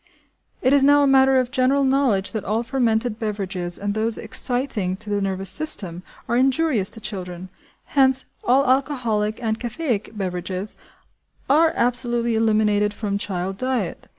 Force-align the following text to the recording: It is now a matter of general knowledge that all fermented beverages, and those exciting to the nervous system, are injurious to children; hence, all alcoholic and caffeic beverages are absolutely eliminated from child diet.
It 0.63 0.73
is 0.73 0.83
now 0.83 1.03
a 1.03 1.07
matter 1.07 1.35
of 1.37 1.51
general 1.51 1.83
knowledge 1.83 2.31
that 2.31 2.43
all 2.43 2.63
fermented 2.63 3.19
beverages, 3.19 3.77
and 3.77 3.93
those 3.93 4.17
exciting 4.17 4.97
to 4.97 5.11
the 5.11 5.21
nervous 5.21 5.51
system, 5.51 6.01
are 6.27 6.35
injurious 6.35 6.89
to 6.95 6.99
children; 6.99 7.49
hence, 7.85 8.25
all 8.43 8.67
alcoholic 8.67 9.39
and 9.43 9.59
caffeic 9.59 10.17
beverages 10.17 10.75
are 11.47 11.71
absolutely 11.75 12.33
eliminated 12.33 12.95
from 12.95 13.19
child 13.19 13.57
diet. 13.59 14.07